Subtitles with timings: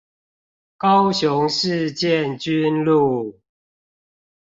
[0.79, 3.39] 高雄市建軍路